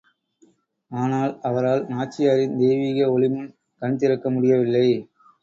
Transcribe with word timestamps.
ஆனால் 0.91 1.33
அவரால் 1.41 1.83
நாச்சியாரின் 1.87 2.57
தெய்வீக 2.57 3.11
ஒளிமுன், 3.11 3.51
கண்திறக்க 3.81 4.25
முடியவில்லை. 4.31 4.87